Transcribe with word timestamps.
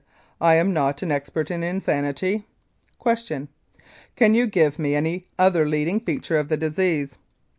I 0.41 0.55
am 0.55 0.73
not 0.73 1.03
an 1.03 1.11
expert 1.11 1.51
in 1.51 1.61
insanity. 1.61 2.47
Q. 2.99 3.47
Can 4.15 4.33
you 4.33 4.47
give 4.47 4.79
me 4.79 4.95
any 4.95 5.27
other 5.37 5.69
leading 5.69 5.99
feature 5.99 6.39
of 6.39 6.49
the 6.49 6.57
disease? 6.57 7.19